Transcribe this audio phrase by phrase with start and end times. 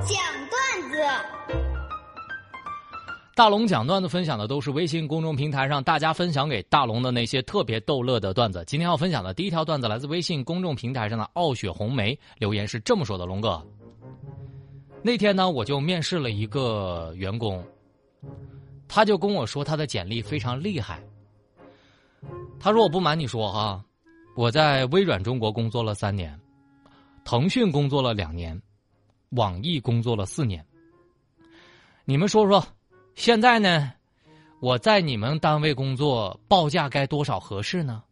[0.00, 0.18] 讲
[0.48, 0.98] 段子。
[3.34, 8.62] 大龙讲段子分享的都是微信公众平台上大家分享给大龙的那些特别逗乐的段子。
[8.66, 13.62] 今天要分享的第一条段子来自微信公众平台上的傲雪红梅留言是这么说的：“龙哥，
[15.02, 17.64] 那天呢我就面试了一个员工，
[18.88, 21.02] 他就跟我说他的简历非常厉害。
[22.58, 23.82] 他说我不瞒你说哈，
[24.36, 26.38] 我在微软中国工作了三年，
[27.24, 28.60] 腾讯工作了两年，
[29.30, 30.64] 网易工作了四年。
[32.04, 32.64] 你们说说。”
[33.16, 33.92] 现在呢，
[34.60, 38.02] 我在你们单位工作，报价该多少合适呢？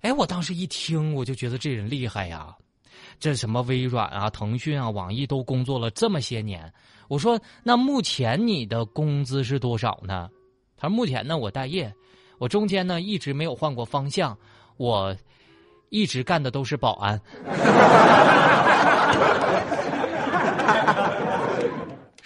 [0.00, 2.56] 哎，我当时一听，我就觉得这人厉害呀！
[3.18, 6.72] 这什么微软啊、腾讯啊、网易都工作了这么些年。
[7.08, 10.30] 我说，那目前你的工资是多少呢？
[10.78, 11.92] 他说，目前呢，我待业，
[12.38, 14.38] 我中间呢一直没有换过方向，
[14.78, 15.14] 我
[15.90, 17.20] 一直干的都是保安。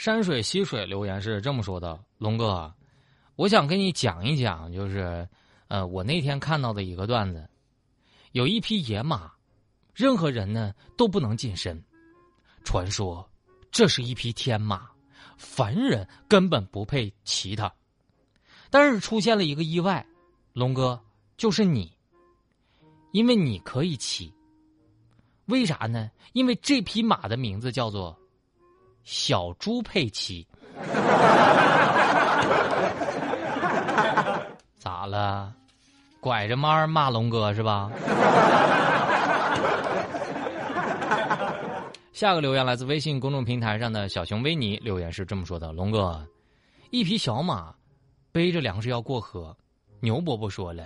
[0.07, 2.73] 山水溪水留言是这么说的：“龙哥，
[3.35, 5.29] 我想跟你讲一讲，就是，
[5.67, 7.51] 呃，我那天看到的一个段子，
[8.31, 9.33] 有一匹野马，
[9.93, 11.83] 任何人呢都不能近身，
[12.63, 13.29] 传说
[13.73, 14.89] 这是一匹天马，
[15.37, 17.75] 凡人根本不配骑它。
[18.71, 20.07] 但是出现了一个意外，
[20.53, 21.03] 龙哥
[21.37, 21.93] 就是你，
[23.11, 24.33] 因为你可以骑，
[25.47, 26.09] 为啥呢？
[26.33, 28.17] 因为这匹马的名字叫做。”
[29.07, 30.45] 小猪佩奇，
[34.77, 35.55] 咋了？
[36.19, 37.89] 拐着弯骂龙哥是吧？
[42.13, 46.27] 下个留言来自微信公众平台上的小熊维尼留言是这么说的：“龙哥，
[46.91, 47.73] 一匹小马
[48.33, 49.57] 背着粮食要过河，
[50.01, 50.83] 牛伯伯说了：‘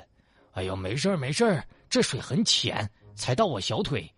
[0.52, 4.12] 哎呦，没事儿没事儿，这水很浅，才到我小腿。’”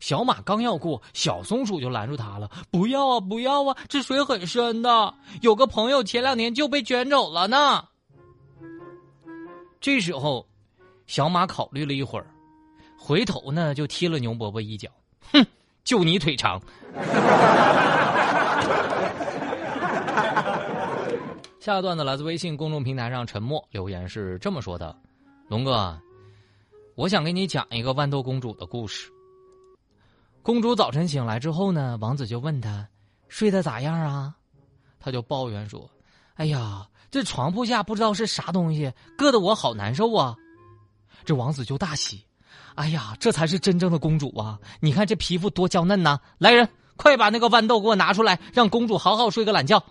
[0.00, 5.14] 小马刚要过，小松鼠就拦住他了：“不要啊，不要啊，这水很深的。
[5.42, 7.84] 有个朋友前两年就被卷走了呢。”
[9.80, 10.46] 这时候，
[11.06, 12.26] 小马考虑了一会儿，
[12.98, 14.88] 回头呢就踢了牛伯伯一脚
[15.32, 15.46] ：“哼，
[15.84, 16.60] 就你腿长。
[21.60, 24.96] ”下个段子来自微信公众平台上沉默留言是这么说的
[25.46, 26.00] ：“龙哥，
[26.94, 29.12] 我想给你讲一个豌豆公主的故事。”
[30.42, 32.88] 公主早晨醒来之后呢，王子就问她
[33.28, 34.34] ：“睡得咋样啊？”
[34.98, 35.88] 她就抱怨说
[36.34, 40.34] ：“哎呀，这床铺下不知道是啥东西，硌得我好难受啊！”
[41.24, 42.24] 这王子就大喜
[42.74, 44.58] ：“哎呀，这才是真正的公主啊！
[44.80, 46.18] 你看这皮肤多娇嫩呐！
[46.38, 49.82] 来人，快把那个豌豆给我拿出来，让公主好好睡个懒觉。”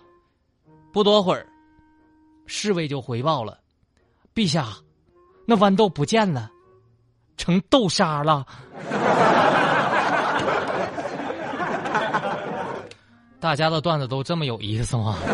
[0.92, 1.46] 不多会儿，
[2.46, 3.60] 侍卫就回报了
[4.34, 4.76] ：“陛下，
[5.46, 6.50] 那豌豆不见了，
[7.36, 8.44] 成豆沙了。”
[13.40, 15.16] 大家的段子都这么有意思吗？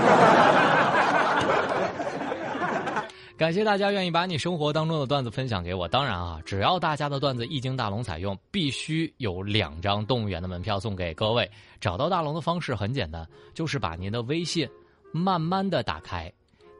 [3.36, 5.86] 感谢大家愿意把你生活当中的段子分享给我。
[5.86, 11.50] 当然啊，只要大家的段子一经大龙采用，必须有两张动物园的门票送给各位。
[11.78, 14.66] 找到大龙的方式很简单，就是把您的微信
[15.12, 16.32] 慢慢的打开，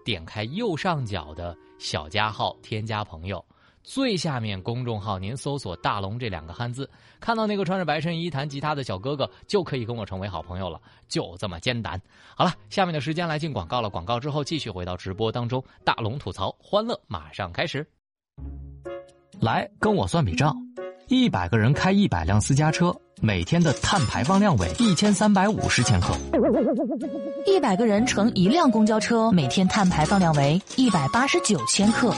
[0.02, 3.44] 点开右上角的小加号，添加朋友。
[3.86, 11.98] 最下面公众号，您搜索“大龙”这两个汉字，看到那个穿着白衬衣弹吉他的小哥哥，就可以跟我成为好朋友了，就这么简单。
[12.34, 17.86] 好了，下面的时间来进广告了，广告之后继续回到直播当中，大龙吐槽，欢乐马上开始。
[19.40, 20.52] 来跟我算笔账，
[21.06, 22.92] 一百个人开一百辆私家车，
[23.22, 26.12] 每天的碳排放量为一千三百五十千克；
[27.46, 32.12] 一百个人乘一辆公交车，每天碳排放量为一百八十九千克。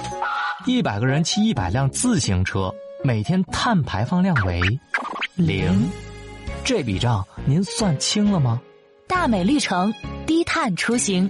[0.69, 2.71] 一百个人骑一百辆自行车，
[3.03, 4.61] 每天碳排放量为
[5.35, 5.91] 零，
[6.63, 8.61] 这笔账您算清了吗？
[9.07, 9.91] 大美绿城，
[10.27, 11.25] 低碳出行。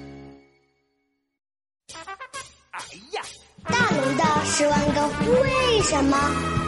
[2.72, 2.80] 哎
[3.12, 3.22] 呀，
[3.62, 5.08] 大龙的十万个
[5.40, 6.67] 为什么？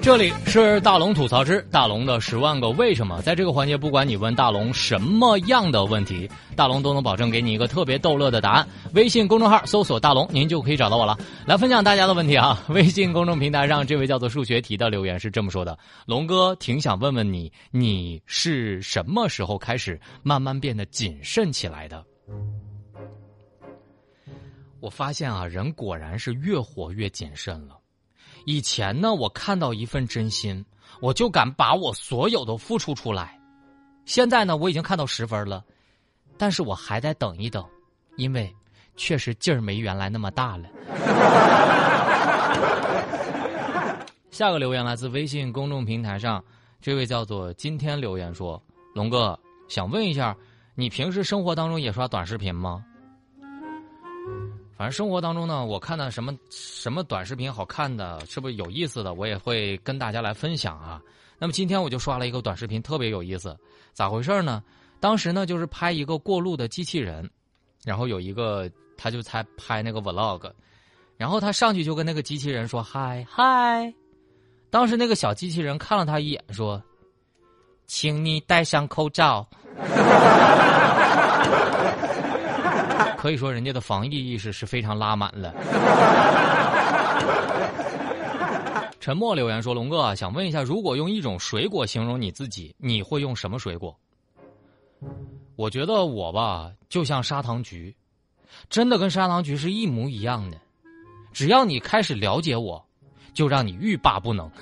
[0.00, 8.66] 这里是大龙吐槽之大龙的十万个为什么，在这个环节，不管你问大龙什么样的问题，大龙都能保证给你一个特别逗乐的答案。
[8.94, 12.64] 微信公众号搜索“大龙”，您就可以找到我了，来分享大家的问题啊。
[12.70, 22.02] 微信公众平台上，这位叫做数学题的留言是这么说的：“龙哥，挺想问问你，你是什么时候开始慢慢变得谨慎起来的？”
[24.80, 27.77] 我发现啊，人果然是越活越谨慎了。
[28.48, 30.64] 以前呢，我看到一份真心，
[31.02, 33.38] 我就敢把我所有的付出出来。
[34.06, 35.62] 现在呢，我已经看到十分了，
[36.38, 37.62] 但是我还得等一等，
[38.16, 38.50] 因为
[38.96, 40.66] 确实劲儿没原来那么大了。
[44.30, 46.42] 下个留言来自微信公众平台上，
[46.80, 48.58] 这位叫做今天留言说
[48.96, 50.34] ：“龙哥，想问一下，
[50.74, 52.82] 你平时生活当中也刷短视频吗？
[54.78, 61.02] 反正生活当中呢，我看到什么什么短视频好看的，是不是有意思的，我也会跟大家来分享啊。
[61.36, 63.58] 那么今天我就刷了一个短视频，特别有意思，
[63.92, 64.62] 咋回事呢？
[65.00, 67.28] 当时呢就是拍一个过路的机器人，
[67.84, 70.48] 然后有一个他就才拍那个 vlog，
[71.16, 73.92] 然后他上去就跟那个机器人说嗨嗨，
[74.70, 76.80] 当时那个小机器人看了他一眼说。
[77.90, 79.48] 请你戴上口罩。
[83.18, 85.52] 可以说，人家的防疫意识是非常拉满了。
[89.00, 93.92] 沉默留言说：“龙哥，想问一下，如果用一种水果形容你自己，你会用什么水果？”
[95.56, 97.92] 我觉得我吧，就像砂糖橘，
[98.70, 100.56] 真的跟砂糖橘是一模一样的。
[101.32, 102.80] 只要你开始了解我，
[103.34, 104.48] 就让你欲罢不能。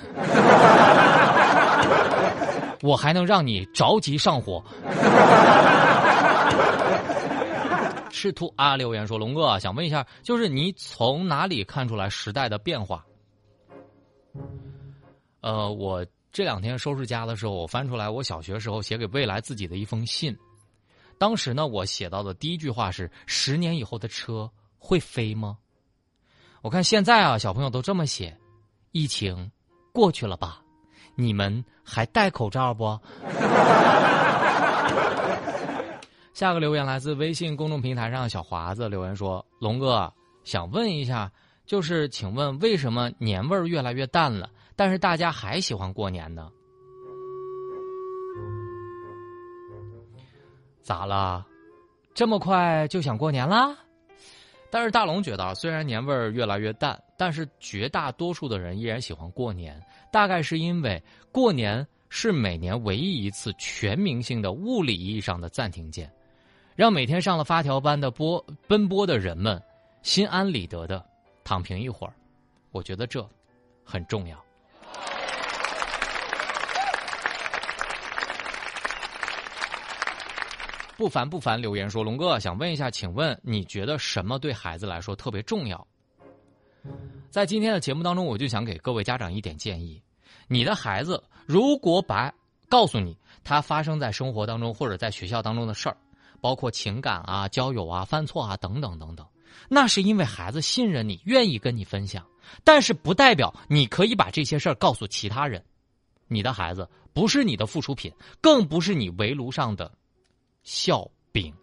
[2.81, 4.63] 我还能让你着急上火。
[8.09, 13.05] 赤兔啊留言说：“龙哥，想问一下，就是你从哪里看出来时代的变化？”
[15.41, 20.37] 呃，我这两天收拾家的时候，我翻出来我小学时候写给未来自己的一封信。
[21.17, 25.57] 当时呢，我写到的第一句话是：“十年以后的车会飞吗？”
[26.61, 28.37] 我看现在啊，小朋友都这么写
[28.91, 29.51] ：“疫情
[29.93, 30.61] 过去了吧？”
[31.19, 32.85] 你们还戴口罩不？
[36.37, 40.13] 下个留言来自微信公众平台上小华子留言说：“龙哥
[40.43, 41.31] 想问一下，
[41.65, 46.51] 就是请问为什么年味儿越来越淡了，但是大家还喜欢过年呢？
[50.83, 51.43] 咋了？
[52.13, 53.75] 这么快就想过年啦？
[54.69, 59.83] 但是大龙觉得，虽然年味儿越来越淡，但是绝大多数的人依然喜欢过年。”
[60.13, 66.07] 大概是因为过年是每年唯一一次全民性的物理意义上的暂停键，
[66.77, 69.59] 让每天上了发条般的波奔波的人们
[70.03, 71.03] 心安理得的
[71.43, 72.13] 躺平一会儿。
[72.69, 73.27] 我觉得这
[73.83, 74.37] 很重要。
[80.95, 85.85] 不烦不烦留言说：“龙哥想问一下，请问你觉得什么对孩子来说特别重要？”
[87.31, 89.99] 在今天的节目当中，我就想给各位家长一点建议：
[90.47, 92.31] 你的孩子如果把
[92.69, 95.97] 告诉你他发生在生活当中或者在学校当中的事儿，
[96.39, 99.25] 包括情感啊、交友啊、犯错啊等等等等，
[99.69, 102.25] 那是因为孩子信任你，愿意跟你分享，
[102.63, 105.63] 但是不代表你可以把这些事儿告诉其他人。
[106.27, 108.11] 你的孩子不是你的附属品，
[108.41, 109.91] 更不是你围炉上的
[110.63, 111.53] 笑柄。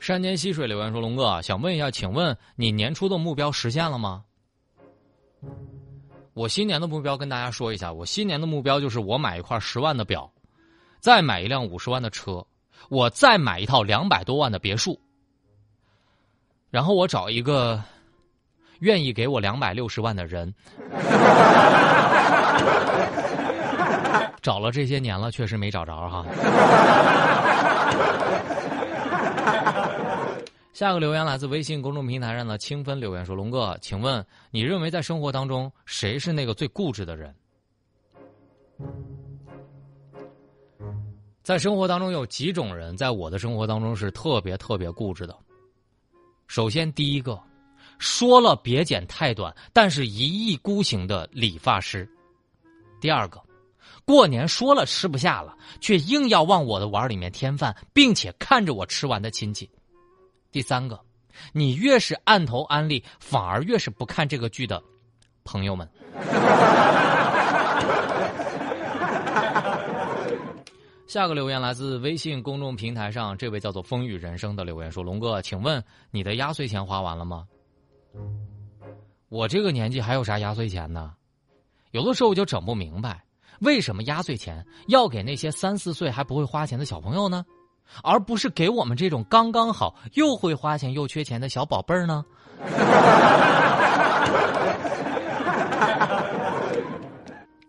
[0.00, 4.24] 山间溪水留言说：“龙哥，想问一下，请问你年初的目标实现了吗？”
[6.36, 10.30] 我新年的目标跟大家说一下，我新年的目标就是我买一块十万的表，
[11.00, 12.44] 再买一辆五十万的车，
[12.90, 15.00] 我再买一套两百多万的别墅，
[16.68, 17.82] 然后我找一个
[18.80, 20.54] 愿意给我两百六十万的人。
[24.42, 26.22] 找了这些年了，确实没找着哈。
[30.76, 37.34] 下个留言来自微信公众平台上的清芬留言说：“龙哥，请问你认为在生活当中谁是那个最固执的人？
[41.42, 45.34] 在生活当中有几种人，在我的生活当中是特别特别固执的。
[46.46, 47.40] 首先，第一个，
[47.98, 52.04] 说了别剪太短，但是一意孤行的理发师；
[53.00, 53.42] 第二个，
[54.04, 59.66] 过年说了吃不下了，却硬要往我的碗里面添饭，并且看着我吃完的亲戚。”
[60.56, 60.98] 第三个，
[61.52, 64.82] 你越是按头安利，反而越是不看这个剧的
[65.44, 65.86] 朋友们。
[71.06, 77.46] 下个留言来自微信公众平台上这位叫做“风雨人生”的留言说：“龙哥，请问你的压岁钱花完了吗？
[79.28, 81.12] 我这个年纪还有啥压岁钱呢？
[81.90, 83.22] 有的时候我就整不明白，
[83.60, 87.44] 为什么压岁钱要给那些三四岁还不会花钱的小朋友呢？”
[88.02, 92.24] 而不是给我们这种刚刚好又会花钱又缺钱的小宝贝儿呢？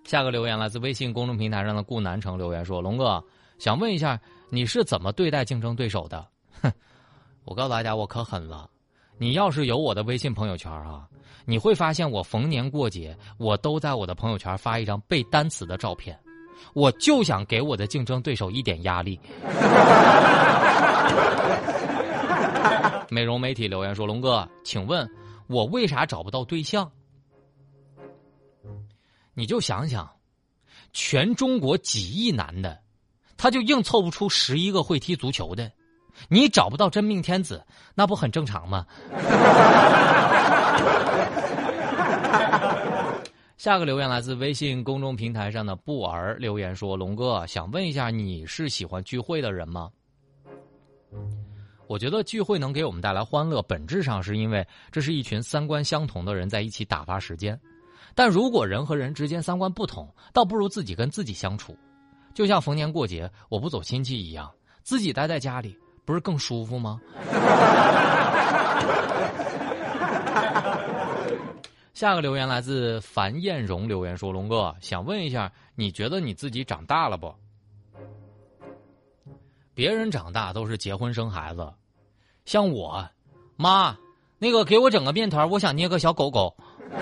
[0.03, 3.21] 下个留言来自微信公众平台上的顾南城留言说：“龙哥，
[3.59, 4.17] 想问一下，
[4.49, 6.25] 你是怎么对待竞争对手的？”
[6.63, 6.71] 哼，
[7.43, 8.69] 我告诉大家，我可狠了。
[9.17, 11.05] 你要是有我的微信朋友圈啊，
[11.43, 16.17] 你会发现我逢年过节，我都在我的朋友圈发一张背单词的照片。
[16.73, 19.19] 我就想给我的竞争对手一点压力。
[23.09, 25.09] 美容媒体留言说：“龙哥，请问
[25.47, 26.91] 我为啥找不到对象？
[29.33, 30.09] 你就想想，
[30.91, 32.79] 全中国几亿男的，
[33.37, 35.71] 他就硬凑不出十一个会踢足球的，
[36.27, 38.85] 你找不到真命天子，那不很正常吗？
[43.57, 49.89] 下个留言来自微信公众平台上的布儿留言说：“龙哥，想问一下，你是喜欢聚会的人吗？”
[51.87, 57.59] 我觉得聚会能给我们带来欢乐，本质上是因为这是一群三观相同的人在一起打发时间。
[58.13, 61.75] 但如果人和人之间三观不同，倒不如自己跟自己相处。
[62.35, 64.51] 就像逢年过节我不走亲戚一样，
[64.83, 67.01] 自己待在家里不是更舒服吗？
[71.97, 77.33] 下个留言来自樊艳荣，留言说：“龙哥，想问一下，你觉得你自己长大了不？
[79.73, 81.73] 别人长大都是结婚生孩子，
[82.45, 83.03] 像我，
[83.55, 83.97] 妈，
[84.37, 86.55] 那个给我整个面团，我想捏个小狗狗。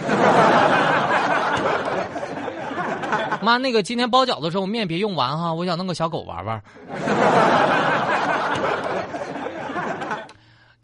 [3.44, 6.64] 妈，那个今天包饺子的时候面别用完哈，我想弄个小狗玩玩。”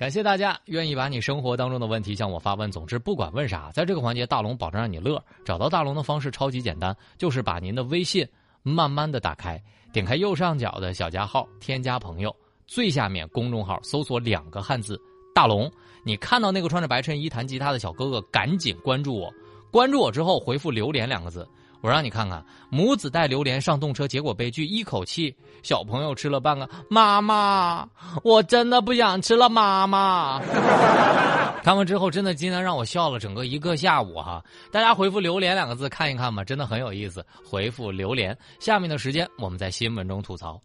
[0.01, 2.71] 感谢大家愿意把你生活当中的问题向我发问。
[2.71, 5.23] 总之，不管问啥，在这个环节，大龙保证让你乐。
[5.45, 8.27] 找到大龙的方式超级简单，就是把您的微信
[8.63, 9.61] 慢慢的打开，
[9.93, 14.99] 点开右上角的小加号，添加朋友，最下面公众号搜索两个汉字
[15.35, 15.71] “大龙”。
[16.03, 19.31] 你看到那个穿着白衬衣弹吉他的小哥哥，赶紧关注我。
[19.71, 21.47] 关注我之后，回复“榴莲”两个字。
[21.81, 26.69] 我让你看看母子带榴莲上动车，结果悲剧，一口气小朋友吃了半个。
[26.89, 27.87] 妈妈，
[28.23, 30.39] 我真的不想吃了，妈妈。
[31.63, 34.43] 看完之后，真的今天让我笑了整个一个下午哈。
[34.71, 37.25] 大家回复“榴莲”两个字看一看吧，真的很有意思。
[37.43, 40.61] 回复“榴莲”，下面的时间我们在新闻中吐槽。